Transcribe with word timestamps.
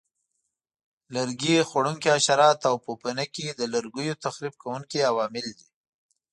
لرګي 1.13 1.55
خوړونکي 1.69 2.07
حشرات 2.15 2.59
او 2.69 2.75
پوپنکي 2.85 3.47
د 3.59 3.61
لرګیو 3.73 4.21
تخریب 4.25 4.53
کوونکي 4.63 4.99
عوامل 5.09 5.45
دي. 5.57 5.67